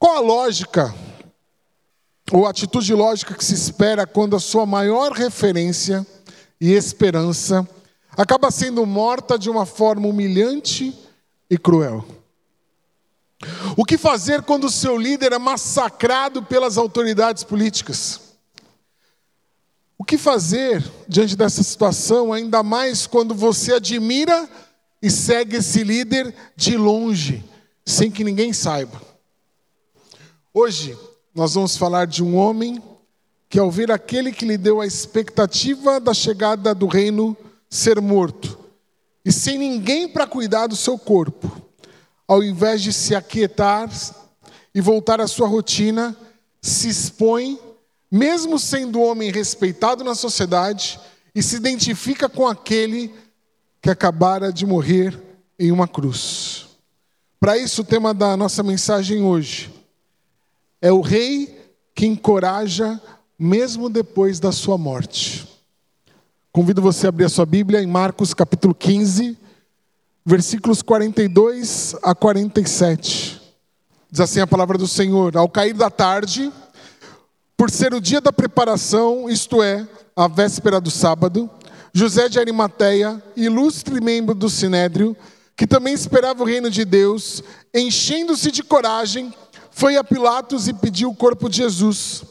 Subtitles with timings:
[0.00, 0.94] Qual a lógica,
[2.32, 6.06] ou atitude lógica que se espera quando a sua maior referência
[6.58, 7.68] e esperança
[8.16, 10.98] acaba sendo morta de uma forma humilhante
[11.50, 12.02] e cruel?
[13.76, 18.20] O que fazer quando o seu líder é massacrado pelas autoridades políticas?
[19.98, 24.48] O que fazer diante dessa situação, ainda mais quando você admira
[25.02, 27.44] e segue esse líder de longe,
[27.84, 29.09] sem que ninguém saiba?
[30.52, 30.98] Hoje,
[31.32, 32.82] nós vamos falar de um homem
[33.48, 37.36] que, ao ver aquele que lhe deu a expectativa da chegada do reino
[37.68, 38.58] ser morto,
[39.24, 41.48] e sem ninguém para cuidar do seu corpo,
[42.26, 43.88] ao invés de se aquietar
[44.74, 46.16] e voltar à sua rotina,
[46.60, 47.56] se expõe,
[48.10, 50.98] mesmo sendo homem respeitado na sociedade,
[51.32, 53.14] e se identifica com aquele
[53.80, 55.16] que acabara de morrer
[55.56, 56.66] em uma cruz.
[57.38, 59.79] Para isso, o tema da nossa mensagem hoje
[60.80, 63.00] é o rei que encoraja
[63.38, 65.46] mesmo depois da sua morte.
[66.52, 69.36] Convido você a abrir a sua Bíblia em Marcos capítulo 15,
[70.24, 73.40] versículos 42 a 47.
[74.10, 76.52] Diz assim a palavra do Senhor: Ao cair da tarde,
[77.56, 79.86] por ser o dia da preparação, isto é,
[80.16, 81.48] a véspera do sábado,
[81.92, 85.16] José de Arimateia, ilustre membro do sinédrio,
[85.56, 87.42] que também esperava o reino de Deus,
[87.74, 89.32] enchendo-se de coragem,
[89.70, 92.22] foi a Pilatos e pediu o corpo de Jesus.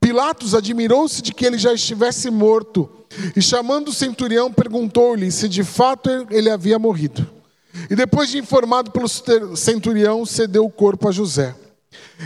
[0.00, 2.90] Pilatos admirou-se de que ele já estivesse morto
[3.36, 7.26] e, chamando o centurião, perguntou-lhe se de fato ele havia morrido.
[7.88, 9.08] E depois de informado pelo
[9.56, 11.54] centurião, cedeu o corpo a José.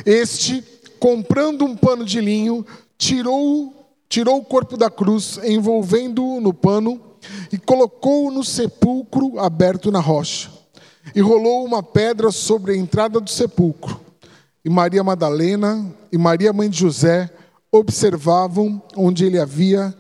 [0.04, 0.64] Este,
[0.98, 2.66] comprando um pano de linho,
[2.98, 7.00] tirou, tirou o corpo da cruz, envolvendo-o no pano,
[7.52, 10.50] e colocou-o no sepulcro aberto na rocha.
[11.14, 14.05] E rolou uma pedra sobre a entrada do sepulcro.
[14.66, 17.30] E Maria Madalena e Maria, mãe de José,
[17.70, 19.96] observavam onde ele havia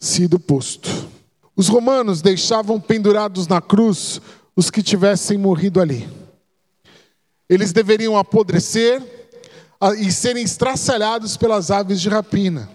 [0.00, 0.88] sido posto.
[1.54, 4.18] Os romanos deixavam pendurados na cruz
[4.56, 6.08] os que tivessem morrido ali.
[7.50, 9.02] Eles deveriam apodrecer
[9.98, 12.66] e serem estraçalhados pelas aves de rapina.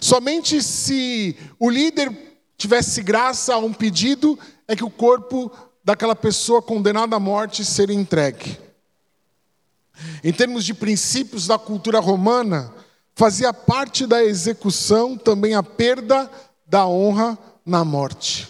[0.00, 2.10] Somente se o líder
[2.58, 4.36] tivesse graça a um pedido
[4.66, 5.52] é que o corpo
[5.84, 8.58] daquela pessoa condenada à morte seria entregue.
[10.24, 12.72] Em termos de princípios da cultura romana,
[13.14, 16.30] fazia parte da execução também a perda
[16.66, 18.48] da honra na morte.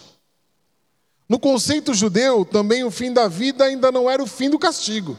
[1.27, 5.17] No conceito judeu, também o fim da vida ainda não era o fim do castigo.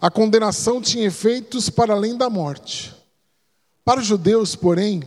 [0.00, 2.94] A condenação tinha efeitos para além da morte.
[3.84, 5.02] Para os judeus, porém,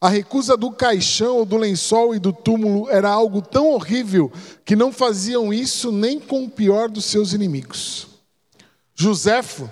[0.00, 4.30] a recusa do caixão, do lençol e do túmulo era algo tão horrível
[4.64, 8.06] que não faziam isso nem com o pior dos seus inimigos.
[9.00, 9.70] Joséfo,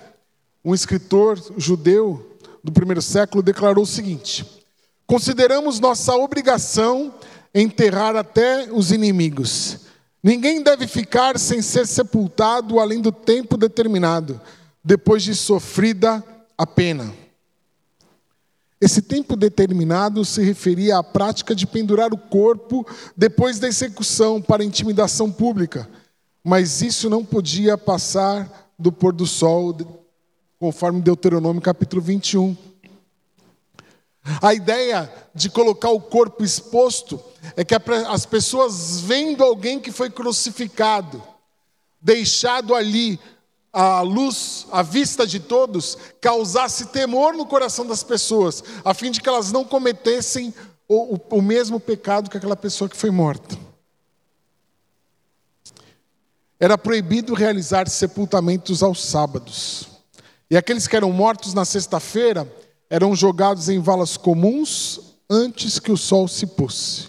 [0.65, 4.47] um escritor judeu do primeiro século, declarou o seguinte:
[5.05, 7.13] Consideramos nossa obrigação
[7.53, 9.79] enterrar até os inimigos.
[10.23, 14.41] Ninguém deve ficar sem ser sepultado além do tempo determinado,
[14.83, 16.23] depois de sofrida
[16.57, 17.13] a pena.
[18.81, 24.63] Esse tempo determinado se referia à prática de pendurar o corpo depois da execução para
[24.63, 25.89] intimidação pública,
[26.45, 29.77] mas isso não podia passar do pôr do sol,
[30.59, 32.57] conforme Deuteronômio capítulo 21.
[34.43, 37.21] A ideia de colocar o corpo exposto
[37.57, 37.75] é que
[38.09, 41.23] as pessoas vendo alguém que foi crucificado,
[42.01, 43.21] deixado ali
[43.73, 49.21] à luz, à vista de todos, causasse temor no coração das pessoas, a fim de
[49.21, 50.53] que elas não cometessem
[50.89, 53.57] o, o, o mesmo pecado que aquela pessoa que foi morta.
[56.59, 59.89] Era proibido realizar sepultamentos aos sábados.
[60.51, 62.51] E aqueles que eram mortos na sexta-feira
[62.89, 67.09] eram jogados em valas comuns antes que o sol se pôsse.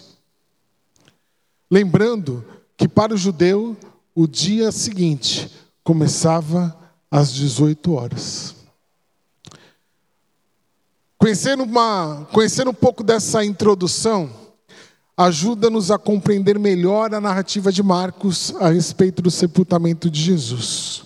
[1.70, 2.44] Lembrando
[2.76, 3.76] que para o judeu
[4.14, 5.50] o dia seguinte
[5.84, 6.76] começava
[7.10, 8.54] às 18 horas.
[11.16, 14.30] Conhecendo, uma, conhecendo um pouco dessa introdução,
[15.18, 21.02] ajuda-nos a compreender melhor a narrativa de Marcos a respeito do sepultamento de Jesus.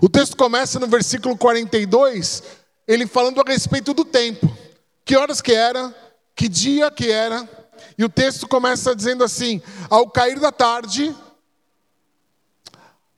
[0.00, 2.42] O texto começa no versículo 42,
[2.86, 4.50] ele falando a respeito do tempo.
[5.04, 5.94] Que horas que era,
[6.34, 7.46] que dia que era,
[7.98, 9.60] e o texto começa dizendo assim:
[9.90, 11.14] ao cair da tarde,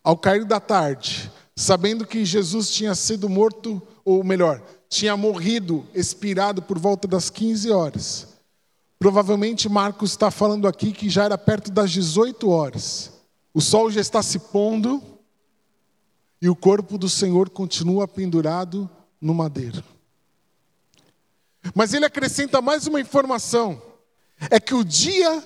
[0.02, 6.62] ao cair da tarde, sabendo que Jesus tinha sido morto, ou melhor, tinha morrido, expirado
[6.62, 8.29] por volta das 15 horas.
[9.00, 13.10] Provavelmente Marcos está falando aqui que já era perto das 18 horas.
[13.54, 15.02] O sol já está se pondo
[16.38, 19.82] e o corpo do Senhor continua pendurado no madeiro.
[21.74, 23.80] Mas ele acrescenta mais uma informação:
[24.50, 25.42] é que o dia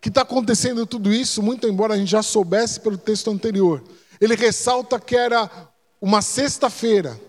[0.00, 3.84] que está acontecendo tudo isso, muito embora a gente já soubesse pelo texto anterior,
[4.20, 5.48] ele ressalta que era
[6.00, 7.20] uma sexta-feira.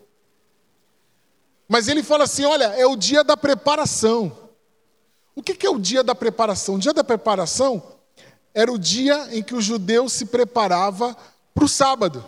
[1.69, 4.46] Mas ele fala assim: olha, é o dia da preparação.
[5.37, 6.75] O que é o dia da preparação?
[6.75, 7.83] O dia da preparação
[8.55, 11.15] era o dia em que o judeu se preparava
[11.53, 12.25] para o sábado.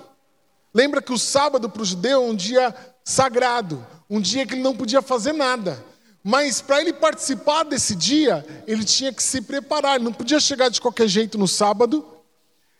[0.71, 2.71] Lembra que o sábado para o judeu é um dia
[3.03, 5.83] sagrado, um dia que ele não podia fazer nada.
[6.23, 10.69] Mas para ele participar desse dia, ele tinha que se preparar, ele não podia chegar
[10.69, 12.05] de qualquer jeito no sábado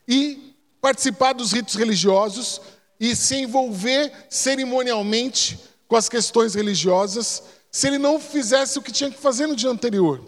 [0.08, 2.62] e participar dos ritos religiosos
[3.00, 7.42] e se envolver cerimonialmente com as questões religiosas,
[7.72, 10.22] se ele não fizesse o que tinha que fazer no dia anterior.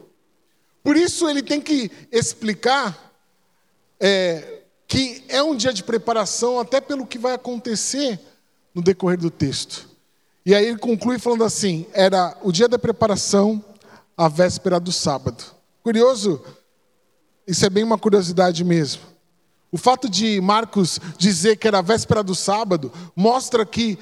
[0.84, 3.12] Por isso ele tem que explicar
[4.00, 8.20] é, que é um dia de preparação, até pelo que vai acontecer
[8.74, 9.88] no decorrer do texto.
[10.46, 13.64] E aí ele conclui falando assim: era o dia da preparação,
[14.18, 15.44] a véspera do sábado.
[15.84, 16.44] Curioso,
[17.46, 19.02] isso é bem uma curiosidade mesmo.
[19.72, 23.98] O fato de Marcos dizer que era a véspera do sábado mostra que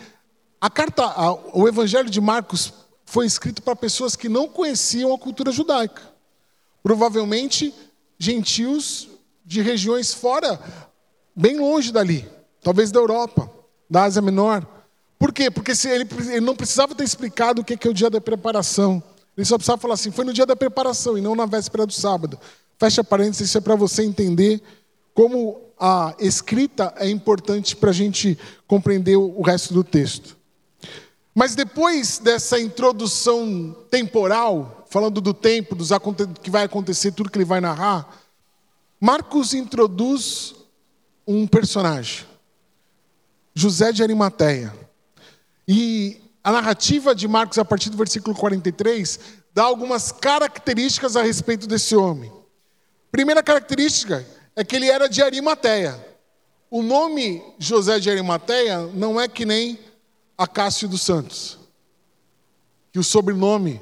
[0.60, 1.06] a carta,
[1.54, 2.74] o Evangelho de Marcos
[3.10, 6.04] foi escrito para pessoas que não conheciam a cultura judaica.
[6.84, 7.74] Provavelmente
[8.20, 9.10] gentios
[9.44, 10.60] de regiões fora,
[11.36, 12.30] bem longe dali,
[12.62, 13.50] talvez da Europa,
[13.90, 14.64] da Ásia Menor.
[15.18, 15.50] Por quê?
[15.50, 19.02] Porque ele, ele não precisava ter explicado o que é o dia da preparação.
[19.36, 21.94] Ele só precisava falar assim: foi no dia da preparação e não na véspera do
[21.94, 22.40] sábado.
[22.78, 24.62] Fecha parênteses, isso é para você entender
[25.16, 30.39] como a escrita é importante para a gente compreender o resto do texto.
[31.34, 35.90] Mas depois dessa introdução temporal, falando do tempo, dos
[36.42, 38.10] que vai acontecer, tudo que ele vai narrar,
[39.00, 40.56] Marcos introduz
[41.26, 42.26] um personagem,
[43.54, 44.74] José de Arimateia.
[45.68, 49.20] E a narrativa de Marcos, a partir do versículo 43,
[49.54, 52.31] dá algumas características a respeito desse homem.
[53.12, 56.04] Primeira característica é que ele era de Arimateia.
[56.70, 59.80] O nome José de Arimateia não é que nem
[60.40, 61.60] Acácio dos Santos.
[62.92, 63.82] Que o sobrenome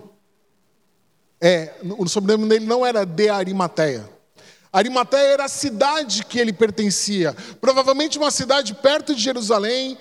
[1.39, 4.09] é, o sobrenome dele não era de Arimateia.
[4.74, 9.98] Arimateia era a cidade que ele pertencia, provavelmente uma cidade perto de Jerusalém,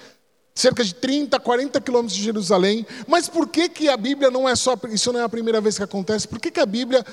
[0.54, 2.86] cerca de 30, 40 quilômetros de Jerusalém.
[3.06, 5.76] Mas por que, que a Bíblia não é só, isso não é a primeira vez
[5.76, 7.04] que acontece, por que, que a Bíblia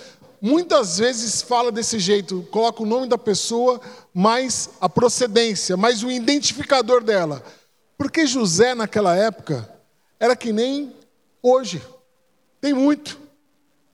[0.42, 3.80] muitas vezes fala desse jeito, coloca o nome da pessoa,
[4.14, 7.44] mais a procedência, mais o identificador dela?
[7.98, 9.70] Porque José, naquela época,
[10.20, 10.96] era que nem
[11.42, 11.82] hoje.
[12.62, 13.20] Tem muito.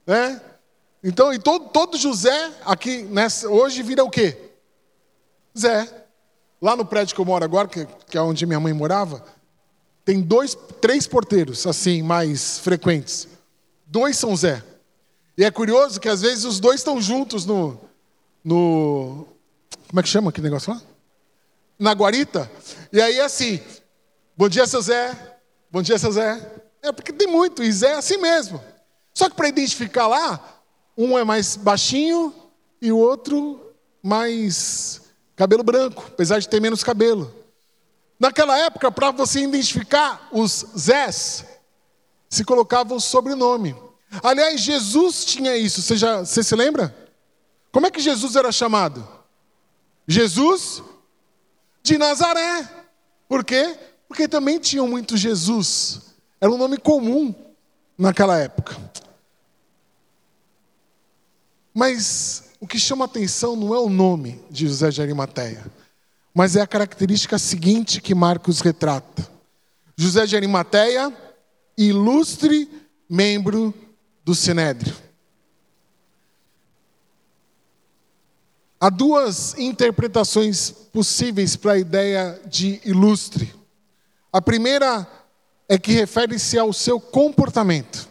[0.06, 0.42] Né?
[1.04, 4.38] Então, e todo, todo José, aqui nessa, hoje vira o quê?
[5.58, 6.06] Zé.
[6.62, 9.24] Lá no prédio que eu moro agora, que, que é onde minha mãe morava,
[10.04, 13.28] tem dois, três porteiros, assim, mais frequentes.
[13.86, 14.62] Dois são Zé.
[15.38, 17.80] E é curioso que às vezes os dois estão juntos no.
[18.44, 19.26] no
[19.88, 20.82] como é que chama aquele negócio lá?
[21.78, 22.52] Na guarita.
[22.92, 23.62] E aí, assim,
[24.40, 25.38] Bom dia, seu Zé.
[25.70, 26.62] Bom dia, seu Zé.
[26.82, 28.64] É porque tem muito, e Zé é assim mesmo.
[29.14, 30.62] Só que para identificar lá,
[30.98, 32.34] um é mais baixinho
[32.82, 33.60] e o outro
[34.02, 35.02] mais
[35.36, 37.36] cabelo branco, apesar de ter menos cabelo.
[38.18, 41.44] Naquela época, para você identificar os Zés,
[42.30, 43.76] se colocava o sobrenome.
[44.24, 46.96] Aliás, Jesus tinha isso, você, já, você se lembra?
[47.74, 49.06] Como é que Jesus era chamado?
[50.08, 50.82] Jesus
[51.84, 52.66] de Nazaré.
[53.28, 53.78] Por quê?
[54.10, 56.02] Porque também tinham muito Jesus.
[56.42, 57.34] Era um nome comum
[57.96, 58.76] naquela época.
[61.74, 65.64] Mas o que chama atenção não é o nome de José de Arimateia,
[66.34, 69.30] mas é a característica seguinte que Marcos retrata.
[69.96, 71.14] José de Arimateia,
[71.78, 72.68] ilustre
[73.08, 73.74] membro
[74.26, 74.96] do Sinédrio.
[78.80, 83.59] Há duas interpretações possíveis para a ideia de ilustre.
[84.32, 85.08] A primeira
[85.68, 88.08] é que refere-se ao seu comportamento.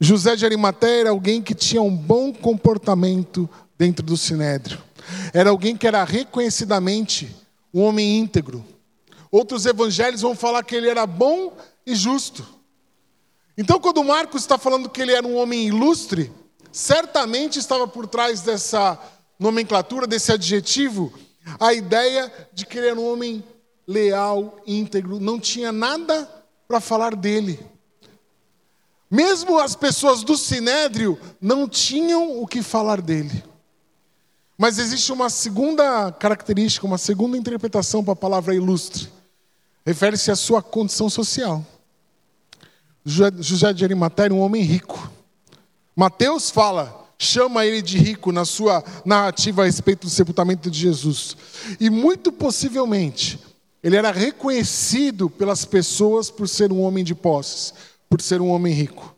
[0.00, 4.80] José de Arimateia era alguém que tinha um bom comportamento dentro do sinédrio.
[5.32, 7.34] Era alguém que era reconhecidamente
[7.74, 8.64] um homem íntegro.
[9.30, 12.46] Outros evangelhos vão falar que ele era bom e justo.
[13.56, 16.30] Então, quando Marcos está falando que ele era um homem ilustre,
[16.70, 18.96] certamente estava por trás dessa
[19.38, 21.12] nomenclatura, desse adjetivo,
[21.58, 23.44] a ideia de que ele era um homem
[23.86, 26.28] leal, íntegro, não tinha nada
[26.66, 27.58] para falar dele.
[29.10, 33.42] Mesmo as pessoas do sinédrio não tinham o que falar dele.
[34.56, 39.08] Mas existe uma segunda característica, uma segunda interpretação para a palavra ilustre.
[39.86, 41.64] Refere-se à sua condição social.
[43.04, 45.10] José de Arimateia era um homem rico.
[45.96, 51.36] Mateus fala, chama ele de rico na sua narrativa a respeito do sepultamento de Jesus.
[51.80, 53.40] E muito possivelmente,
[53.82, 57.74] ele era reconhecido pelas pessoas por ser um homem de posses,
[58.08, 59.14] por ser um homem rico.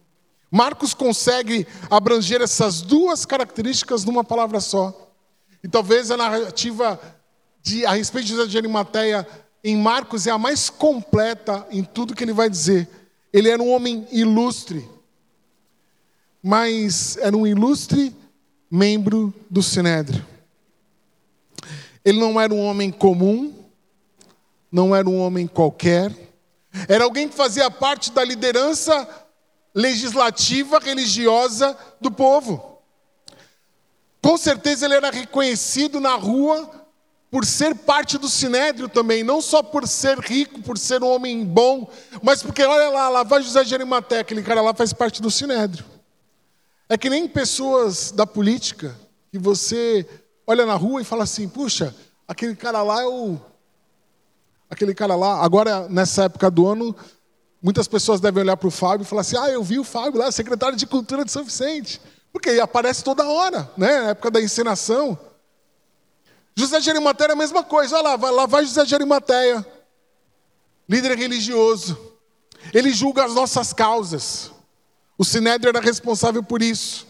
[0.51, 5.09] Marcos consegue abranger essas duas características numa palavra só.
[5.63, 6.99] E talvez a narrativa
[7.63, 9.27] de, a respeito de José de Arimateia
[9.63, 12.89] em Marcos é a mais completa em tudo que ele vai dizer.
[13.33, 14.89] Ele era um homem ilustre,
[16.43, 18.15] mas era um ilustre
[18.71, 20.25] membro do Sinédrio.
[22.05, 23.55] Ele não era um homem comum,
[24.71, 26.15] não era um homem qualquer,
[26.89, 29.09] era alguém que fazia parte da liderança
[29.75, 32.79] legislativa religiosa do povo.
[34.23, 36.71] Com certeza ele era reconhecido na rua
[37.31, 41.45] por ser parte do sinédrio também, não só por ser rico, por ser um homem
[41.45, 41.89] bom,
[42.23, 45.31] mas porque olha lá, lá vai José de Arimateia, aquele cara lá faz parte do
[45.31, 45.85] sinédrio.
[46.93, 48.99] É que nem pessoas da política
[49.31, 50.05] que você
[50.45, 51.95] olha na rua e fala assim: puxa,
[52.27, 53.39] aquele cara lá é o.
[54.69, 56.95] Aquele cara lá, agora nessa época do ano,
[57.63, 60.19] muitas pessoas devem olhar para o Fábio e falar assim: ah, eu vi o Fábio
[60.19, 62.01] lá, secretário de Cultura de São Vicente.
[62.33, 64.01] Porque aparece toda hora, né?
[64.01, 65.17] Na época da encenação.
[66.57, 67.97] José de Arimateia era a mesma coisa.
[67.97, 69.65] Olha lá, lá vai José de Arimateia,
[70.89, 71.97] líder religioso.
[72.75, 74.51] Ele julga as nossas causas.
[75.21, 77.07] O Sinédrio era responsável por isso.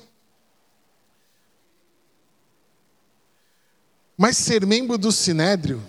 [4.17, 5.81] Mas ser membro do Sinédrio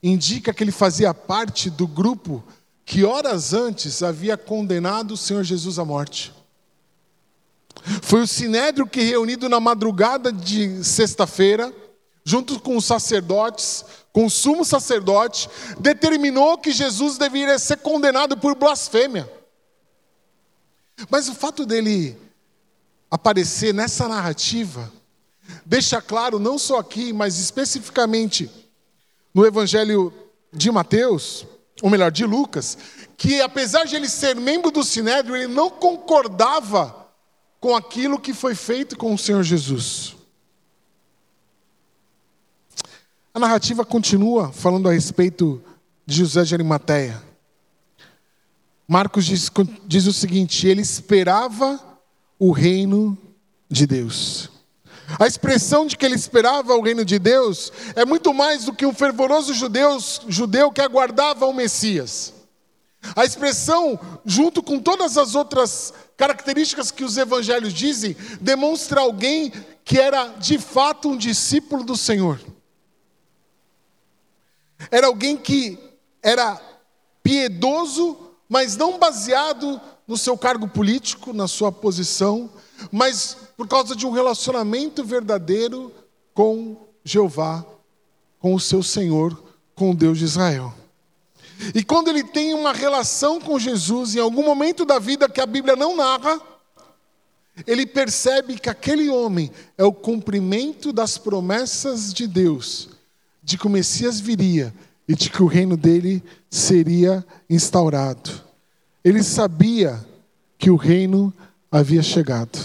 [0.00, 2.44] indica que ele fazia parte do grupo
[2.84, 6.32] que horas antes havia condenado o Senhor Jesus à morte.
[8.02, 11.74] Foi o Sinédrio que, reunido na madrugada de sexta-feira,
[12.24, 18.54] junto com os sacerdotes, com o sumo sacerdote, determinou que Jesus deveria ser condenado por
[18.54, 19.41] blasfêmia.
[21.10, 22.16] Mas o fato dele
[23.10, 24.90] aparecer nessa narrativa
[25.66, 28.50] deixa claro, não só aqui, mas especificamente
[29.34, 30.12] no Evangelho
[30.52, 31.46] de Mateus,
[31.82, 32.76] ou melhor, de Lucas,
[33.16, 37.08] que apesar de ele ser membro do Sinédrio, ele não concordava
[37.60, 40.16] com aquilo que foi feito com o Senhor Jesus.
[43.34, 45.62] A narrativa continua falando a respeito
[46.04, 47.31] de José de Arimateia.
[48.86, 49.50] Marcos diz,
[49.86, 51.80] diz o seguinte: ele esperava
[52.38, 53.16] o reino
[53.68, 54.50] de Deus.
[55.18, 58.86] A expressão de que ele esperava o reino de Deus é muito mais do que
[58.86, 59.98] um fervoroso judeu,
[60.28, 62.32] judeu que aguardava o Messias.
[63.16, 69.52] A expressão, junto com todas as outras características que os evangelhos dizem, demonstra alguém
[69.84, 72.40] que era de fato um discípulo do Senhor.
[74.90, 75.78] Era alguém que
[76.22, 76.60] era
[77.22, 78.21] piedoso,
[78.52, 82.50] mas não baseado no seu cargo político, na sua posição,
[82.90, 85.90] mas por causa de um relacionamento verdadeiro
[86.34, 87.64] com Jeová,
[88.38, 89.42] com o seu Senhor,
[89.74, 90.74] com o Deus de Israel.
[91.74, 95.46] E quando ele tem uma relação com Jesus, em algum momento da vida que a
[95.46, 96.38] Bíblia não narra,
[97.66, 102.90] ele percebe que aquele homem é o cumprimento das promessas de Deus
[103.42, 104.74] de que o Messias viria
[105.08, 108.41] e de que o reino dele seria instaurado.
[109.04, 110.04] Ele sabia
[110.58, 111.32] que o reino
[111.70, 112.58] havia chegado.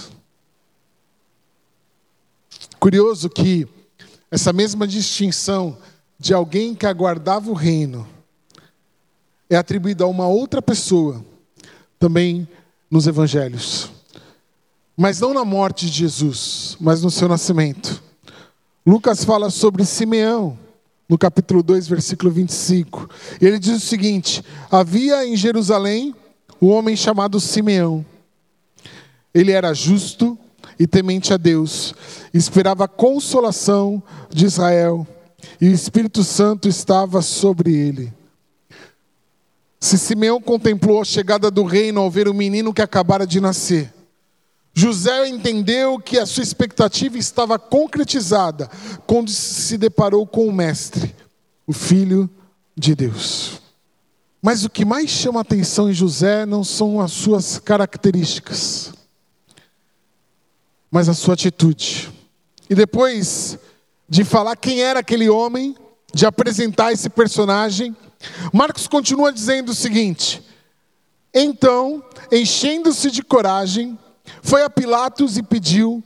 [2.79, 3.67] Curioso que
[4.29, 5.77] essa mesma distinção
[6.19, 8.07] de alguém que aguardava o reino
[9.49, 11.23] é atribuída a uma outra pessoa,
[11.97, 12.47] também
[12.91, 13.89] nos evangelhos.
[14.95, 18.03] Mas não na morte de Jesus, mas no seu nascimento.
[18.85, 20.57] Lucas fala sobre Simeão,
[21.07, 23.09] no capítulo 2, versículo 25.
[23.41, 26.13] E ele diz o seguinte: Havia em Jerusalém
[26.61, 28.05] um homem chamado Simeão.
[29.33, 30.37] Ele era justo
[30.79, 31.93] e temente a Deus,
[32.33, 35.07] esperava a consolação de Israel,
[35.59, 38.13] e o Espírito Santo estava sobre ele.
[39.79, 43.93] Se Simeão contemplou a chegada do reino ao ver o menino que acabara de nascer,
[44.73, 48.69] José entendeu que a sua expectativa estava concretizada
[49.07, 51.15] quando se deparou com o Mestre,
[51.65, 52.29] o Filho
[52.75, 53.66] de Deus.
[54.41, 58.93] Mas o que mais chama atenção em José não são as suas características,
[60.91, 62.11] mas a sua atitude.
[62.69, 63.57] E depois
[64.07, 65.75] de falar quem era aquele homem,
[66.13, 67.95] de apresentar esse personagem,
[68.53, 70.41] Marcos continua dizendo o seguinte:
[71.33, 73.97] Então, enchendo-se de coragem,
[74.41, 76.03] foi a Pilatos e pediu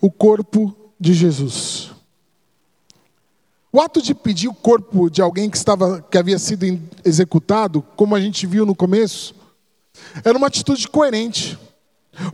[0.00, 1.93] o corpo de Jesus.
[3.74, 8.14] O ato de pedir o corpo de alguém que, estava, que havia sido executado, como
[8.14, 9.34] a gente viu no começo,
[10.24, 11.58] era uma atitude coerente.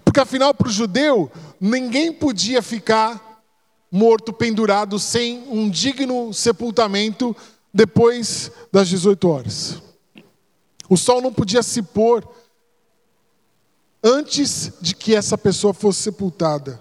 [0.04, 3.42] Porque afinal, para o judeu, ninguém podia ficar
[3.90, 7.35] morto, pendurado, sem um digno sepultamento
[7.73, 9.82] depois das 18 horas.
[10.90, 12.23] O sol não podia se pôr
[14.04, 16.78] antes de que essa pessoa fosse sepultada.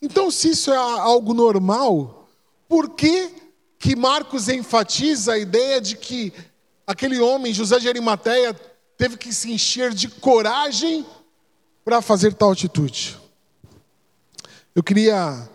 [0.00, 2.19] Então, se isso é algo normal,
[2.70, 3.32] por que,
[3.80, 6.32] que Marcos enfatiza a ideia de que
[6.86, 8.54] aquele homem, José de Arimateia,
[8.96, 11.04] teve que se encher de coragem
[11.84, 13.18] para fazer tal atitude?
[14.72, 15.50] Eu queria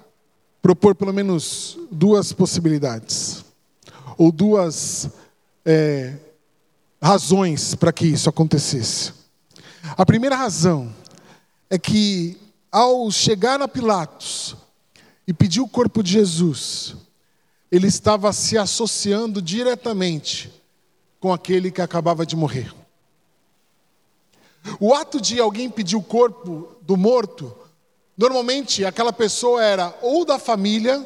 [0.62, 3.45] propor pelo menos duas possibilidades,
[4.17, 5.10] ou duas
[5.63, 6.15] é,
[7.01, 9.13] razões para que isso acontecesse.
[9.95, 10.93] A primeira razão
[11.69, 12.38] é que,
[12.69, 14.57] ao chegar a Pilatos
[15.25, 17.04] e pedir o corpo de Jesus,
[17.72, 20.51] ele estava se associando diretamente
[21.19, 22.74] com aquele que acabava de morrer.
[24.79, 27.55] O ato de alguém pedir o corpo do morto,
[28.17, 31.05] normalmente aquela pessoa era ou da família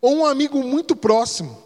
[0.00, 1.62] ou um amigo muito próximo.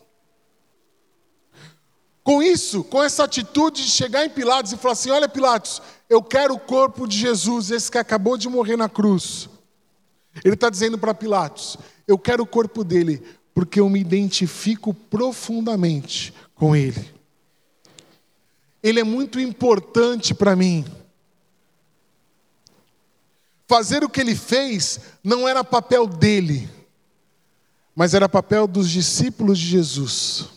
[2.22, 5.80] Com isso, com essa atitude de chegar em Pilatos e falar assim: Olha, Pilatos,
[6.10, 9.48] eu quero o corpo de Jesus, esse que acabou de morrer na cruz.
[10.44, 13.22] Ele está dizendo para Pilatos: Eu quero o corpo dele,
[13.56, 17.10] porque eu me identifico profundamente com ele.
[18.82, 20.84] Ele é muito importante para mim.
[23.66, 26.68] Fazer o que ele fez não era papel dele,
[27.94, 30.50] mas era papel dos discípulos de Jesus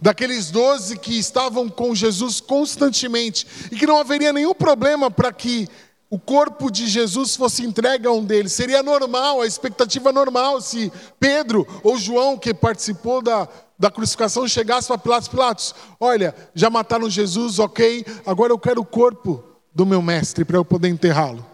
[0.00, 5.68] daqueles doze que estavam com Jesus constantemente, e que não haveria nenhum problema para que
[6.14, 8.52] o corpo de Jesus fosse entregue a um deles.
[8.52, 14.86] Seria normal, a expectativa normal, se Pedro ou João, que participou da, da crucificação, chegasse
[14.86, 19.42] para Pilatos: Pilatos, olha, já mataram Jesus, ok, agora eu quero o corpo
[19.74, 21.44] do meu mestre para eu poder enterrá-lo.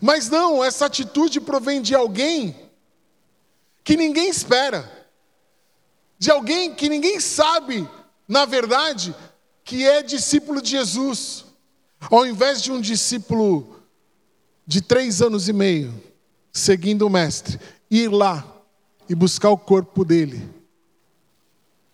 [0.00, 2.54] Mas não, essa atitude provém de alguém
[3.82, 5.00] que ninguém espera
[6.20, 7.88] de alguém que ninguém sabe,
[8.28, 9.16] na verdade,
[9.64, 11.46] que é discípulo de Jesus,
[12.08, 13.76] ao invés de um discípulo
[14.66, 15.92] de três anos e meio,
[16.52, 17.58] seguindo o Mestre,
[17.90, 18.46] ir lá
[19.08, 20.48] e buscar o corpo dele.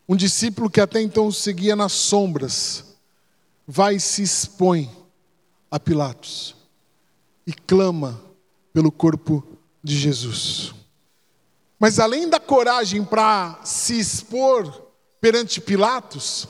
[0.09, 2.85] Um discípulo que até então seguia nas sombras,
[3.67, 4.91] vai e se expõe
[5.71, 6.55] a Pilatos
[7.47, 8.21] e clama
[8.73, 9.43] pelo corpo
[9.83, 10.75] de Jesus.
[11.79, 14.87] Mas além da coragem para se expor
[15.21, 16.47] perante Pilatos,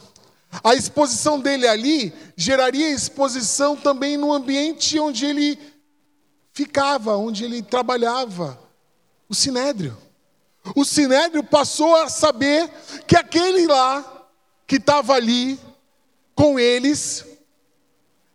[0.63, 5.59] a exposição dele ali geraria exposição também no ambiente onde ele
[6.53, 8.59] ficava, onde ele trabalhava,
[9.29, 9.97] o sinédrio.
[10.75, 12.69] O sinédrio passou a saber
[13.07, 14.27] que aquele lá
[14.67, 15.61] que estava ali
[16.35, 17.25] com eles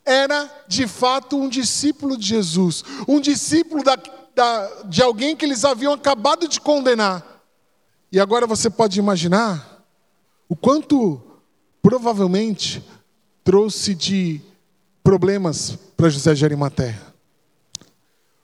[0.05, 3.97] era de fato um discípulo de Jesus, um discípulo da,
[4.35, 7.25] da, de alguém que eles haviam acabado de condenar.
[8.11, 9.85] E agora você pode imaginar
[10.49, 11.30] o quanto
[11.81, 12.83] provavelmente
[13.43, 14.41] trouxe de
[15.03, 17.01] problemas para José de Arimateia.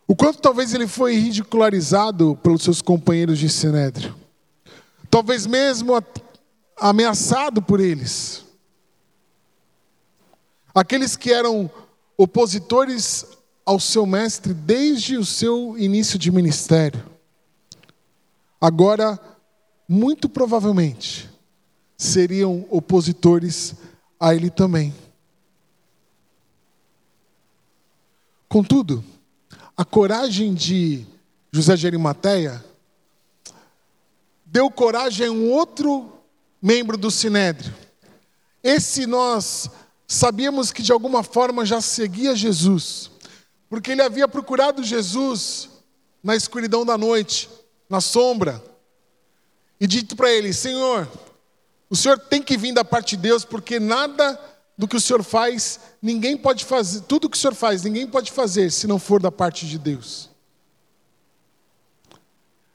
[0.08, 4.16] O quanto talvez ele foi ridicularizado pelos seus companheiros de sinédrio.
[5.10, 5.94] Talvez mesmo
[6.78, 8.46] ameaçado por eles.
[10.74, 11.70] Aqueles que eram
[12.18, 13.26] opositores
[13.66, 17.04] ao seu mestre desde o seu início de ministério.
[18.62, 19.20] Agora,
[19.88, 21.30] muito provavelmente,
[21.98, 23.74] seriam opositores
[24.20, 24.94] a ele também.
[28.48, 29.04] Contudo,
[29.76, 31.06] a coragem de
[31.52, 32.64] José de Arimateia
[34.46, 36.14] deu coragem a um outro
[36.62, 37.74] membro do Sinédrio.
[38.64, 39.70] Esse nós
[40.08, 43.12] sabíamos que de alguma forma já seguia Jesus.
[43.70, 45.70] Porque ele havia procurado Jesus
[46.24, 47.50] na escuridão da noite,
[47.90, 48.64] na sombra,
[49.80, 51.08] e dito para ele: Senhor,
[51.90, 54.40] o Senhor tem que vir da parte de Deus, porque nada
[54.78, 58.32] do que o Senhor faz, ninguém pode fazer, tudo que o Senhor faz, ninguém pode
[58.32, 60.30] fazer se não for da parte de Deus.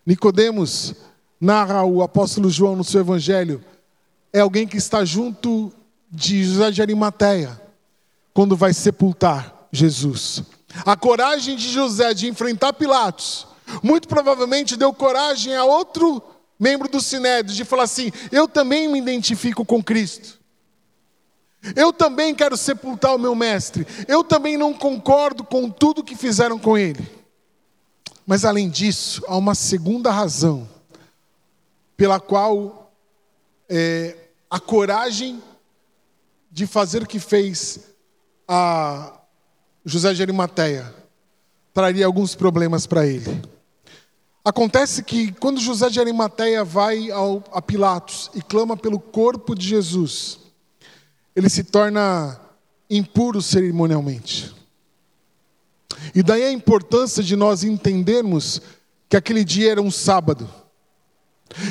[0.05, 0.95] Nicodemos
[1.41, 3.65] narra o apóstolo João no seu evangelho,
[4.33, 5.73] é alguém que está junto
[6.11, 7.61] de José de Arimateia,
[8.35, 10.43] quando vai sepultar Jesus.
[10.87, 13.47] A coragem de José de enfrentar Pilatos,
[13.83, 16.23] muito provavelmente deu coragem a outro
[16.63, 20.41] membro do Sinédrio de falar assim: eu também me identifico com Cristo.
[21.75, 23.87] Eu também quero sepultar o meu mestre.
[24.07, 27.05] Eu também não concordo com tudo que fizeram com ele.
[28.27, 30.69] Mas além disso, há uma segunda razão
[31.97, 32.93] pela qual
[33.69, 34.17] é,
[34.51, 35.43] a coragem
[36.51, 37.81] de fazer o que fez
[38.47, 39.21] a
[39.85, 40.93] José de Arimateia
[41.73, 43.43] traria alguns problemas para ele.
[44.45, 49.69] Acontece que quando José de Arimateia vai ao, a Pilatos e clama pelo corpo de
[49.69, 50.41] Jesus,
[51.37, 52.41] ele se torna
[52.91, 54.53] impuro cerimonialmente.
[56.13, 58.61] E daí a importância de nós entendermos
[59.09, 60.51] que aquele dia era um sábado.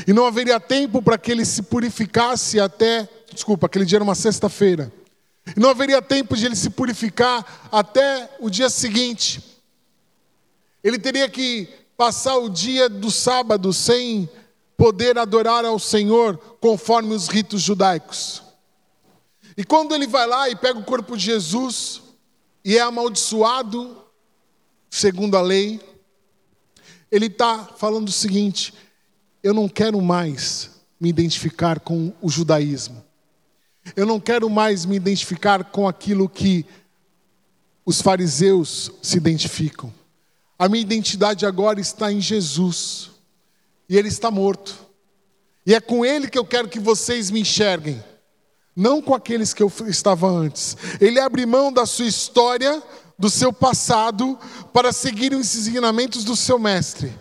[0.08, 3.10] E não haveria tempo para que ele se purificasse até.
[3.34, 4.92] Desculpa, aquele dia era uma sexta-feira.
[5.58, 9.60] E não haveria tempo de ele se purificar até o dia seguinte.
[10.84, 11.68] Ele teria que
[12.02, 14.28] passar o dia do sábado sem
[14.76, 18.42] poder adorar ao Senhor conforme os ritos judaicos.
[19.56, 22.02] E quando ele vai lá e pega o corpo de Jesus
[22.66, 24.04] e é amaldiçoado,
[24.90, 25.80] segundo a lei,
[27.12, 28.74] ele está falando o seguinte:
[29.44, 33.06] eu não quero mais me identificar com o judaísmo.
[33.96, 36.66] Eu não quero mais me identificar com aquilo que
[37.86, 40.01] os fariseus se identificam.
[40.62, 43.10] A minha identidade agora está em Jesus.
[43.90, 44.76] E Ele está morto.
[45.66, 48.04] E é com Ele que eu quero que vocês me enxerguem.
[48.76, 50.78] Não com aqueles que eu estava antes.
[51.00, 52.80] Ele abre mão da sua história,
[53.18, 54.38] do seu passado,
[54.72, 57.12] para seguir os ensinamentos do seu mestre,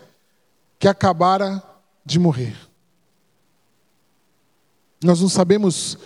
[0.77, 1.63] que acabara
[2.05, 2.55] de morrer.
[5.03, 5.97] Nós não sabemos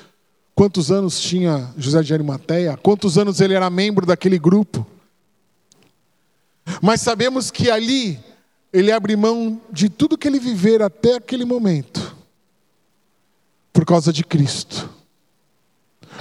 [0.55, 4.87] quantos anos tinha José de Arimateia, quantos anos ele era membro daquele grupo.
[6.81, 8.19] Mas sabemos que ali
[8.73, 12.15] ele abre mão de tudo que ele viver até aquele momento,
[13.71, 14.89] por causa de Cristo,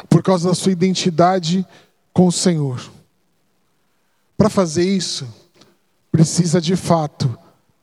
[0.09, 1.67] por causa da sua identidade
[2.13, 2.91] com o Senhor.
[4.37, 5.27] Para fazer isso,
[6.13, 7.37] precisa de fato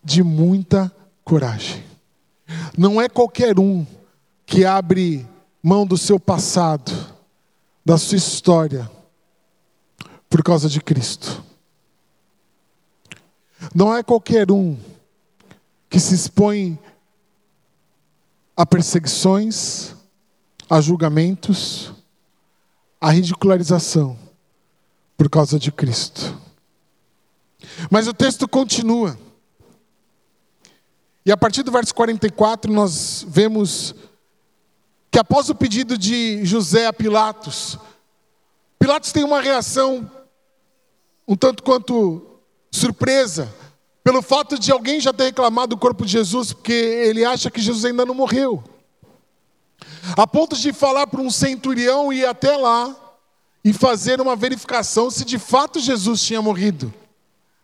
[0.04, 0.93] de muita
[1.24, 1.84] coragem.
[2.78, 3.86] Não é qualquer um
[4.45, 5.28] que abre
[5.62, 6.91] mão do seu passado,
[7.86, 8.89] da sua história,
[10.30, 11.43] por causa de Cristo.
[13.73, 14.77] Não é qualquer um
[15.89, 16.77] que se expõe
[18.55, 19.95] a perseguições,
[20.69, 21.93] a julgamentos,
[22.99, 24.17] a ridicularização
[25.17, 26.38] por causa de Cristo.
[27.89, 29.17] Mas o texto continua.
[31.25, 33.95] E a partir do verso 44 nós vemos
[35.10, 37.77] que após o pedido de José a Pilatos,
[38.79, 40.10] Pilatos tem uma reação
[41.27, 42.31] um tanto quanto
[42.71, 43.53] surpresa
[44.03, 47.62] pelo fato de alguém já ter reclamado do corpo de Jesus, porque ele acha que
[47.62, 48.63] Jesus ainda não morreu.
[50.17, 52.95] A ponto de falar para um centurião ir até lá
[53.63, 56.91] e fazer uma verificação se de fato Jesus tinha morrido.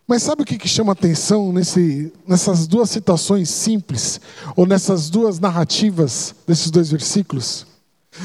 [0.08, 4.22] Mas sabe o que, chama atenção nesse, nessas duas citações simples,
[4.56, 7.68] ou nessas duas narrativas desses dois versículos?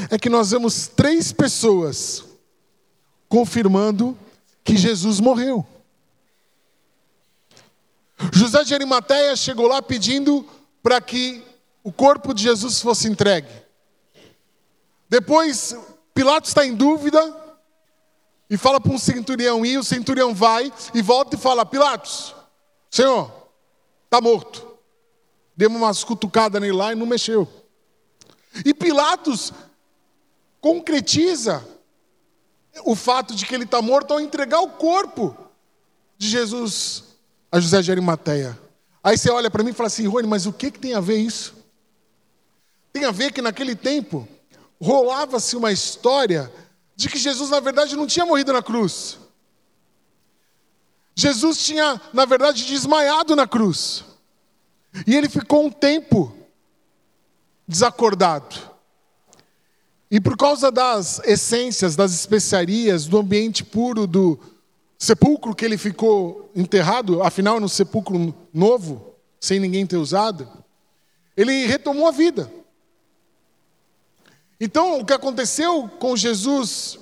[0.08, 2.24] É que nós vemos três pessoas
[3.28, 4.16] confirmando
[4.62, 5.66] que Jesus morreu.
[8.34, 10.48] José de Arimateia chegou lá pedindo
[10.82, 11.44] para que
[11.84, 13.50] o corpo de Jesus fosse entregue.
[15.06, 15.76] Depois,
[16.14, 17.20] Pilatos está em dúvida
[18.48, 22.34] e fala para um centurião ir, o centurião vai e volta e fala: Pilatos,
[22.90, 23.30] Senhor,
[24.04, 24.66] está morto.
[25.54, 27.46] Demos umas cutucadas nele lá e não mexeu.
[28.64, 29.52] E Pilatos
[30.58, 31.62] concretiza
[32.86, 35.36] o fato de que ele está morto ao entregar o corpo
[36.16, 37.11] de Jesus
[37.52, 38.58] a José de Arimateia.
[39.04, 41.00] Aí você olha para mim e fala assim, Rony, mas o que, que tem a
[41.00, 41.54] ver isso?
[42.92, 44.26] Tem a ver que naquele tempo
[44.80, 46.50] rolava-se uma história
[46.96, 49.18] de que Jesus, na verdade, não tinha morrido na cruz.
[51.14, 54.02] Jesus tinha, na verdade, desmaiado na cruz.
[55.06, 56.34] E ele ficou um tempo
[57.68, 58.56] desacordado.
[60.10, 64.38] E por causa das essências, das especiarias, do ambiente puro do,
[65.02, 70.48] sepulcro que ele ficou enterrado, afinal um sepulcro novo, sem ninguém ter usado,
[71.36, 72.48] ele retomou a vida.
[74.60, 77.00] Então, o que aconteceu com Jesus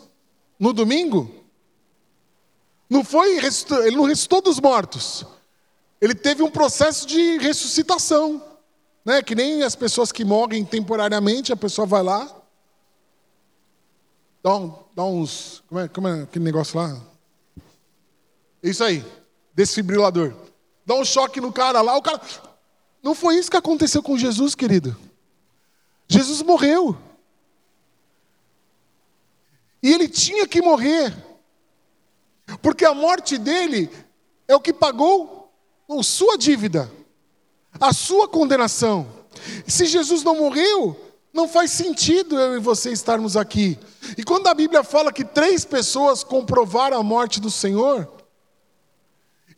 [0.58, 1.30] no domingo,
[2.88, 5.26] não foi, ele não ressuscitou dos mortos.
[6.00, 8.42] Ele teve um processo de ressuscitação.
[9.04, 9.22] Né?
[9.22, 12.34] Que nem as pessoas que morrem temporariamente, a pessoa vai lá,
[14.42, 15.62] dá, um, dá uns.
[15.68, 17.10] Como é, como é aquele negócio lá?
[18.62, 19.04] Isso aí,
[19.54, 20.34] desfibrilador.
[20.84, 22.20] Dá um choque no cara lá, o cara.
[23.02, 24.96] Não foi isso que aconteceu com Jesus, querido.
[26.08, 26.96] Jesus morreu.
[29.82, 31.14] E ele tinha que morrer.
[32.60, 33.88] Porque a morte dele
[34.48, 35.50] é o que pagou
[35.88, 36.90] a sua dívida,
[37.80, 39.06] a sua condenação.
[39.66, 40.98] Se Jesus não morreu,
[41.32, 43.78] não faz sentido eu e você estarmos aqui.
[44.18, 48.19] E quando a Bíblia fala que três pessoas comprovaram a morte do Senhor,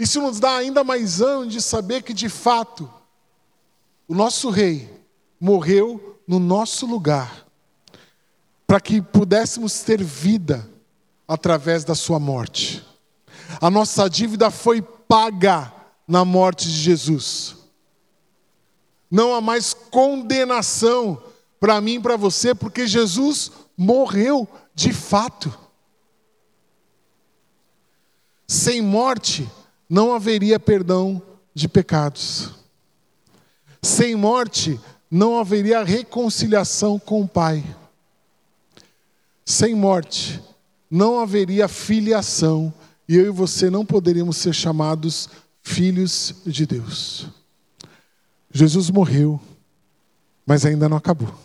[0.02, 2.92] isso nos dá ainda mais ânimo de saber que, de fato,
[4.08, 4.90] o nosso rei
[5.38, 7.46] morreu no nosso lugar,
[8.66, 10.68] para que pudéssemos ter vida
[11.28, 12.84] através da sua morte.
[13.60, 15.72] A nossa dívida foi paga
[16.06, 17.56] na morte de Jesus.
[19.08, 21.22] Não há mais condenação
[21.60, 25.56] para mim e para você, porque Jesus morreu de fato.
[28.48, 29.48] Sem morte,
[29.92, 31.20] não haveria perdão
[31.52, 32.48] de pecados.
[33.82, 37.62] Sem morte, não haveria reconciliação com o Pai.
[39.44, 40.42] Sem morte,
[40.90, 42.72] não haveria filiação,
[43.06, 45.28] e eu e você não poderíamos ser chamados
[45.62, 47.26] filhos de Deus.
[48.50, 49.38] Jesus morreu,
[50.46, 51.38] mas ainda não acabou.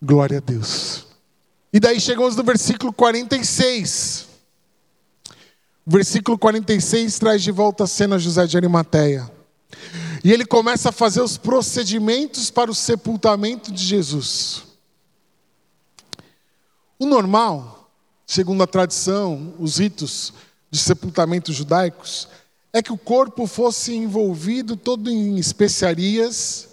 [0.00, 1.06] Glória a Deus.
[1.70, 4.25] E daí chegamos no versículo 46.
[5.86, 9.30] Versículo 46 traz de volta a cena José de Arimateia.
[10.24, 14.64] E ele começa a fazer os procedimentos para o sepultamento de Jesus.
[16.98, 17.88] O normal,
[18.26, 20.32] segundo a tradição, os ritos
[20.68, 22.26] de sepultamento judaicos,
[22.72, 26.68] é que o corpo fosse envolvido todo em especiarias,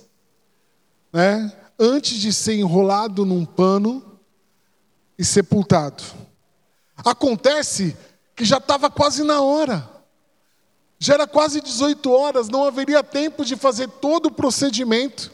[1.12, 4.04] né, antes de ser enrolado num pano
[5.20, 6.04] e sepultado.
[6.98, 7.96] Acontece
[8.36, 9.90] que já estava quase na hora.
[11.00, 15.32] Já era quase 18 horas, não haveria tempo de fazer todo o procedimento.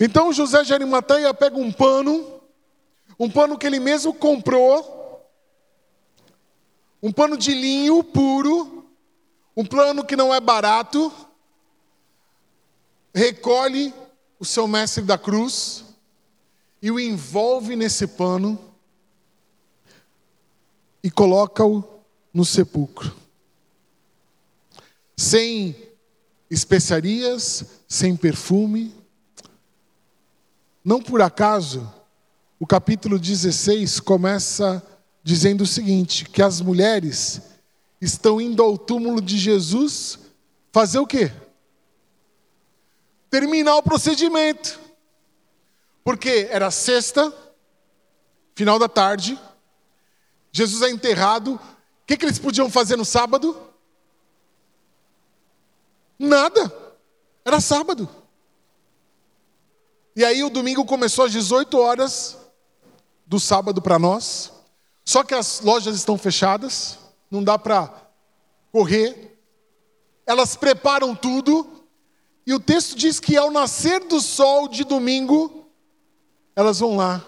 [0.00, 2.40] Então José de Arimateia pega um pano,
[3.18, 5.28] um pano que ele mesmo comprou,
[7.02, 8.86] um pano de linho puro,
[9.56, 11.12] um pano que não é barato,
[13.14, 13.92] recolhe
[14.38, 15.84] o seu mestre da cruz
[16.80, 18.58] e o envolve nesse pano
[21.02, 22.01] e coloca-o
[22.32, 23.14] no sepulcro.
[25.16, 25.76] Sem
[26.50, 28.94] especiarias, sem perfume.
[30.84, 31.92] Não por acaso,
[32.58, 34.82] o capítulo 16 começa
[35.22, 37.42] dizendo o seguinte: que as mulheres
[38.00, 40.18] estão indo ao túmulo de Jesus
[40.72, 41.30] fazer o quê?
[43.30, 44.80] Terminar o procedimento.
[46.04, 47.32] Porque era sexta,
[48.54, 49.38] final da tarde,
[50.50, 51.60] Jesus é enterrado,
[52.06, 53.56] que, que eles podiam fazer no sábado?
[56.18, 56.72] Nada.
[57.44, 58.08] Era sábado.
[60.14, 62.36] E aí o domingo começou às 18 horas
[63.26, 64.52] do sábado para nós.
[65.04, 66.98] Só que as lojas estão fechadas,
[67.30, 67.92] não dá para
[68.70, 69.38] correr.
[70.26, 71.66] Elas preparam tudo.
[72.46, 75.66] E o texto diz que ao nascer do sol de domingo,
[76.54, 77.24] elas vão lá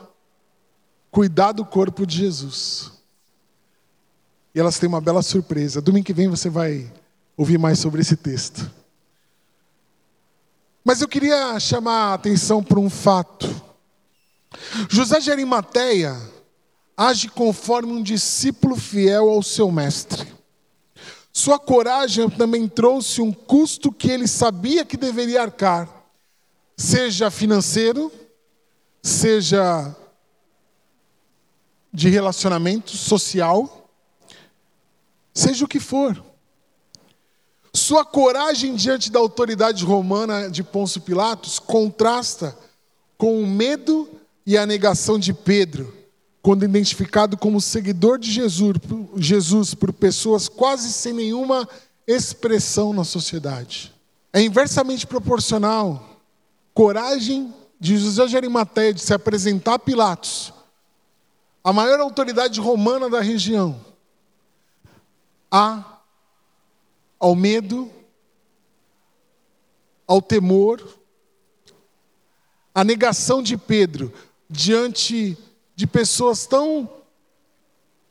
[1.10, 2.93] cuidar do corpo de Jesus.
[4.54, 5.80] E elas têm uma bela surpresa.
[5.80, 6.90] Domingo que vem você vai
[7.36, 8.70] ouvir mais sobre esse texto.
[10.84, 13.48] Mas eu queria chamar a atenção para um fato.
[14.88, 16.16] José de Arimateia
[16.96, 20.32] age conforme um discípulo fiel ao seu mestre.
[21.32, 25.88] Sua coragem também trouxe um custo que ele sabia que deveria arcar,
[26.76, 28.12] seja financeiro,
[29.02, 29.96] seja
[31.92, 33.83] de relacionamento social
[35.34, 36.22] seja o que for.
[37.74, 42.56] Sua coragem diante da autoridade romana de Pôncio Pilatos contrasta
[43.18, 44.08] com o medo
[44.46, 45.92] e a negação de Pedro,
[46.40, 48.76] quando identificado como seguidor de Jesus,
[49.16, 51.68] Jesus por pessoas quase sem nenhuma
[52.06, 53.92] expressão na sociedade.
[54.32, 56.20] É inversamente proporcional.
[56.72, 60.52] Coragem de José de Arimateia de se apresentar a Pilatos,
[61.62, 63.78] a maior autoridade romana da região,
[65.56, 66.00] a
[67.20, 67.88] ao medo,
[70.04, 70.84] ao temor,
[72.74, 74.12] a negação de Pedro
[74.50, 75.38] diante
[75.76, 76.90] de pessoas tão,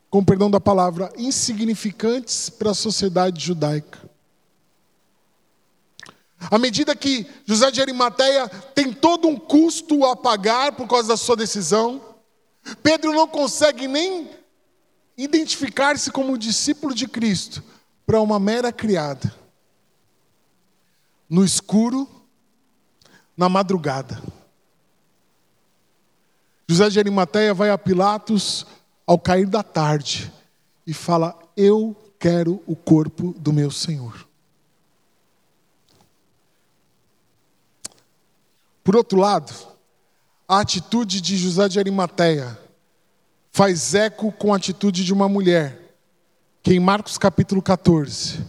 [0.08, 4.00] com perdão da palavra, insignificantes para a sociedade judaica.
[6.50, 11.16] À medida que José de Arimateia tem todo um custo a pagar por causa da
[11.18, 12.00] sua decisão,
[12.82, 14.30] Pedro não consegue nem
[15.16, 17.62] identificar-se como discípulo de Cristo
[18.06, 19.34] para uma mera criada.
[21.28, 22.08] No escuro,
[23.36, 24.22] na madrugada.
[26.68, 28.66] José de Arimateia vai a Pilatos
[29.06, 30.32] ao cair da tarde
[30.86, 34.26] e fala: Eu quero o corpo do meu Senhor.
[38.82, 39.52] Por outro lado,
[40.46, 42.58] a atitude de José de Arimateia
[43.54, 45.96] faz eco com a atitude de uma mulher
[46.60, 48.44] que em Marcos capítulo 14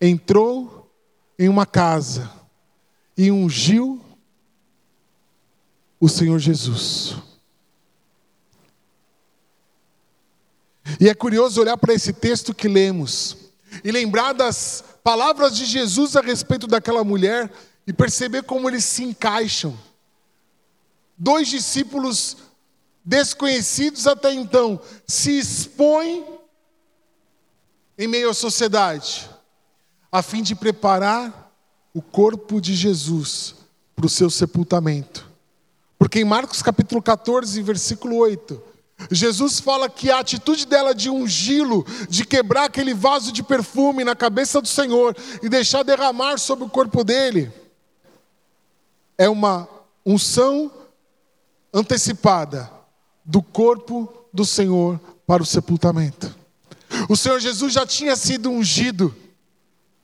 [0.00, 0.90] entrou
[1.38, 2.32] em uma casa
[3.14, 4.02] e ungiu
[6.00, 7.16] o Senhor Jesus.
[10.98, 13.36] E é curioso olhar para esse texto que lemos
[13.84, 17.52] e lembrar das palavras de Jesus a respeito daquela mulher
[17.86, 19.78] e perceber como eles se encaixam.
[21.18, 22.38] Dois discípulos
[23.04, 26.24] desconhecidos até então se expõem
[27.98, 29.28] em meio à sociedade,
[30.10, 31.52] a fim de preparar
[31.94, 33.54] o corpo de Jesus
[33.94, 35.30] para o seu sepultamento.
[35.98, 38.60] Porque em Marcos capítulo 14, versículo 8,
[39.10, 44.14] Jesus fala que a atitude dela de ungí-lo, de quebrar aquele vaso de perfume na
[44.14, 47.52] cabeça do Senhor e deixar derramar sobre o corpo dele,
[49.18, 49.68] é uma
[50.04, 50.70] unção
[51.72, 52.70] antecipada
[53.24, 56.34] do corpo do Senhor para o sepultamento.
[57.08, 59.14] O Senhor Jesus já tinha sido ungido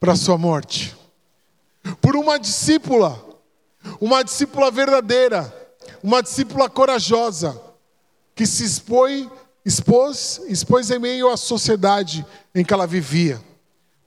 [0.01, 0.97] para a sua morte
[2.01, 3.23] por uma discípula,
[4.01, 5.55] uma discípula verdadeira,
[6.03, 7.61] uma discípula corajosa
[8.35, 9.27] que se expôs,
[9.65, 13.41] expôs, expôs em meio à sociedade em que ela vivia,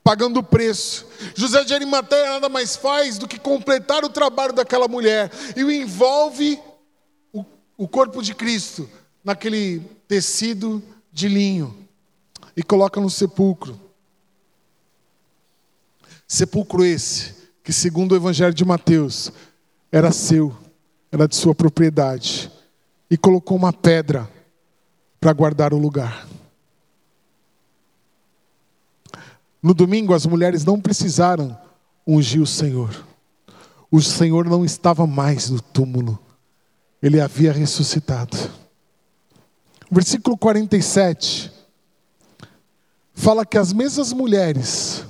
[0.04, 1.06] pagando o preço.
[1.36, 5.71] José de Arimateia nada mais faz do que completar o trabalho daquela mulher e o
[5.71, 6.60] envolve
[7.34, 7.43] o,
[7.78, 8.89] o corpo de Cristo
[9.24, 10.82] naquele tecido
[11.12, 11.76] de linho
[12.56, 13.80] e coloca no sepulcro.
[16.28, 19.32] Sepulcro esse, que segundo o Evangelho de Mateus,
[19.92, 20.56] era seu,
[21.12, 22.52] era de sua propriedade
[23.10, 24.30] e colocou uma pedra
[25.20, 26.28] para guardar o lugar.
[29.62, 31.56] No domingo, as mulheres não precisaram
[32.08, 33.06] ungir o Senhor.
[33.92, 36.18] O Senhor não estava mais no túmulo,
[37.04, 38.61] ele havia ressuscitado.
[39.91, 41.51] Versículo 47
[43.13, 45.06] fala que as mesmas mulheres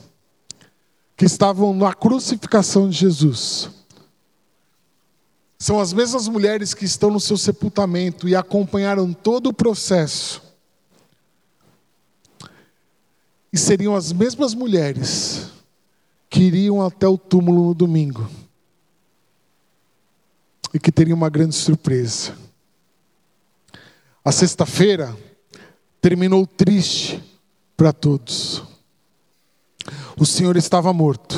[1.16, 3.70] que estavam na crucificação de Jesus,
[5.60, 10.42] são as mesmas mulheres que estão no seu sepultamento e acompanharam todo o processo.
[13.54, 15.52] E seriam as mesmas mulheres
[16.28, 18.28] que iriam até o túmulo no domingo.
[20.74, 22.36] E que teriam uma grande surpresa.
[24.24, 25.18] A sexta-feira
[26.00, 27.24] terminou triste
[27.76, 28.64] para todos.
[30.16, 31.36] O Senhor estava morto.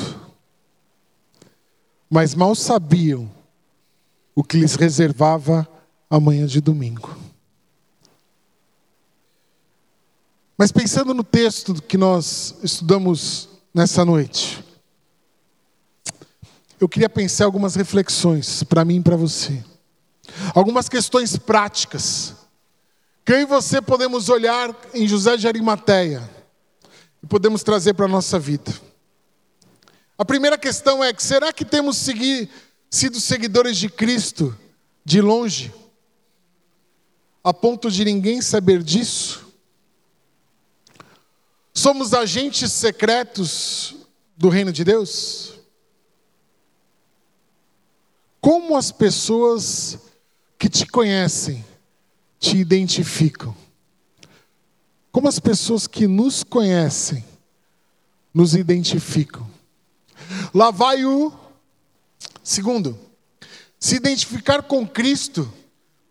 [2.10, 3.32] Mas mal sabiam
[4.36, 5.68] o que lhes reservava
[6.10, 7.18] a manhã de domingo.
[10.58, 14.64] Mas pensando no texto que nós estudamos nessa noite,
[16.80, 19.64] eu queria pensar algumas reflexões para mim e para você.
[20.54, 22.43] Algumas questões práticas.
[23.26, 26.30] Que eu e você podemos olhar em José de Arimateia
[27.22, 28.72] e podemos trazer para a nossa vida.
[30.18, 31.98] A primeira questão é: será que temos
[32.90, 34.58] sido seguidores de Cristo
[35.06, 35.74] de longe,
[37.42, 39.48] a ponto de ninguém saber disso?
[41.74, 43.96] Somos agentes secretos
[44.36, 45.54] do reino de Deus?
[48.42, 49.98] Como as pessoas
[50.60, 51.66] que te conhecem
[52.44, 53.56] te identificam?
[55.12, 57.24] Como as pessoas que nos conhecem
[58.34, 59.48] nos identificam?
[60.54, 61.32] Lá vai o
[62.44, 63.00] Segundo,
[63.80, 65.52] se identificar com Cristo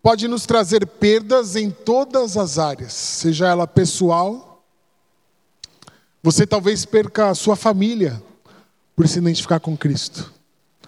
[0.02, 4.64] pode nos trazer perdas em todas as áreas, seja ela pessoal,
[6.22, 8.20] você talvez perca a sua família
[8.96, 10.32] por se identificar com Cristo.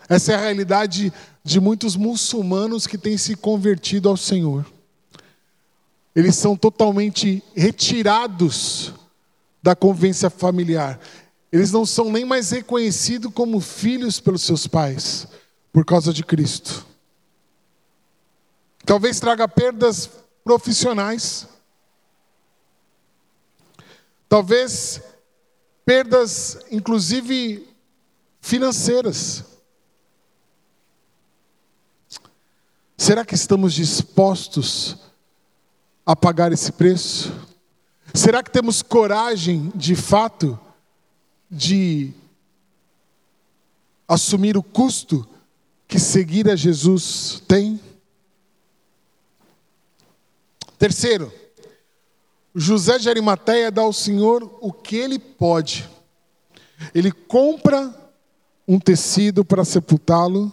[0.09, 4.65] Essa é a realidade de muitos muçulmanos que têm se convertido ao Senhor.
[6.15, 8.93] Eles são totalmente retirados
[9.63, 11.01] da convivência familiar.
[11.51, 15.27] Eles não são nem mais reconhecidos como filhos pelos seus pais,
[15.73, 16.87] por causa de Cristo.
[18.85, 20.09] Talvez traga perdas
[20.45, 21.49] profissionais.
[24.29, 25.01] Talvez
[25.85, 27.67] perdas, inclusive
[28.41, 29.45] financeiras.
[32.97, 35.04] Será que estamos dispostos
[36.05, 37.33] a pagar esse preço?
[38.13, 40.59] Será que temos coragem, de fato,
[41.51, 42.13] de
[44.07, 45.27] assumir o custo
[45.89, 47.81] que seguir a Jesus tem?
[50.79, 51.33] Terceiro,
[52.55, 55.89] José de Arimateia dá ao Senhor o que ele pode.
[56.95, 57.93] Ele compra
[58.67, 60.53] um tecido para sepultá-lo,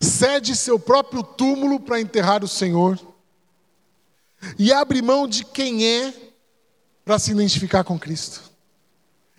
[0.00, 2.98] cede seu próprio túmulo para enterrar o Senhor
[4.58, 6.12] e abre mão de quem é
[7.04, 8.42] para se identificar com Cristo.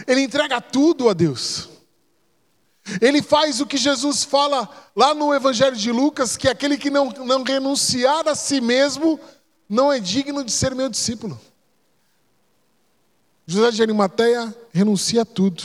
[0.08, 1.70] Ele entrega tudo a Deus.
[3.02, 7.10] Ele faz o que Jesus fala lá no Evangelho de Lucas, que aquele que não,
[7.10, 9.20] não renunciar a si mesmo
[9.68, 11.40] não é digno de ser meu discípulo.
[13.48, 15.64] José de Arimateia renuncia a tudo.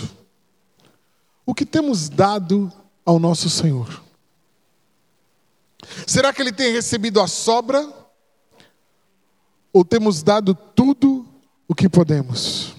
[1.45, 2.73] O que temos dado
[3.05, 4.03] ao nosso Senhor?
[6.07, 8.00] Será que ele tem recebido a sobra?
[9.73, 11.27] Ou temos dado tudo
[11.69, 12.75] o que podemos?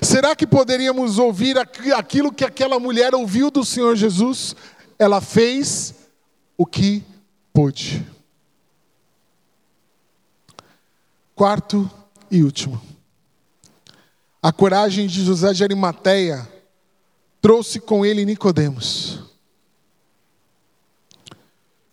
[0.00, 4.54] Será que poderíamos ouvir aquilo que aquela mulher ouviu do Senhor Jesus?
[4.98, 5.94] Ela fez
[6.56, 7.02] o que
[7.52, 8.06] pôde.
[11.34, 11.90] Quarto
[12.30, 12.80] e último.
[14.40, 16.48] A coragem de José de Arimateia
[17.40, 19.20] trouxe com ele Nicodemos.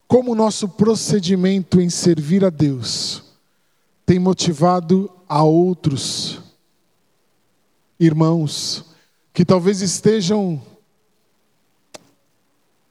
[0.07, 3.28] Como o nosso procedimento em servir a Deus
[4.09, 6.39] tem motivado a outros
[7.99, 8.85] irmãos
[9.31, 10.59] que talvez estejam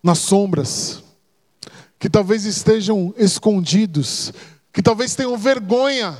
[0.01, 1.03] nas sombras,
[1.99, 4.33] que talvez estejam escondidos,
[4.73, 6.17] que talvez tenham vergonha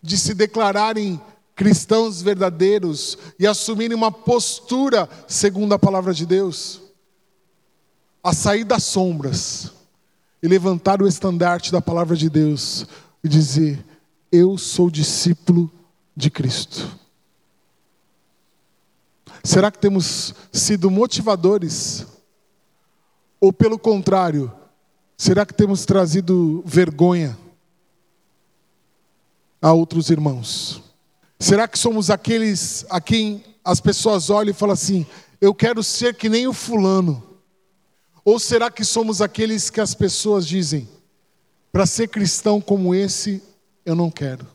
[0.00, 1.20] de se declararem
[1.54, 6.80] cristãos verdadeiros e assumirem uma postura segundo a palavra de Deus,
[8.24, 9.72] a sair das sombras
[10.42, 12.86] e levantar o estandarte da palavra de Deus
[13.22, 13.91] e dizer:
[14.34, 15.70] Eu sou discípulo
[16.16, 16.98] de Cristo.
[19.44, 22.06] Será que temos sido motivadores?
[23.38, 24.50] Ou pelo contrário,
[25.18, 27.36] será que temos trazido vergonha
[29.60, 30.82] a outros irmãos?
[31.38, 35.06] Será que somos aqueles a quem as pessoas olham e falam assim:
[35.42, 37.22] eu quero ser que nem o fulano?
[38.24, 40.88] Ou será que somos aqueles que as pessoas dizem:
[41.70, 43.42] para ser cristão como esse,
[43.84, 44.46] eu não quero?